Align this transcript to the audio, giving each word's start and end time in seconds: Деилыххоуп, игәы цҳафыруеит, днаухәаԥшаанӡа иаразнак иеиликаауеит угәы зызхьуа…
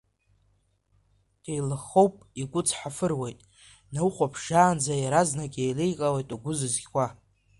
Деилыххоуп, 1.43 2.15
игәы 2.41 2.61
цҳафыруеит, 2.67 3.39
днаухәаԥшаанӡа 3.87 4.93
иаразнак 4.97 5.53
иеиликаауеит 5.57 6.29
угәы 6.35 6.53
зызхьуа… 6.59 7.07